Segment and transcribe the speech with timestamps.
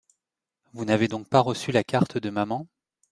[0.73, 2.65] Vous n’avez donc pas reçu la carte de maman?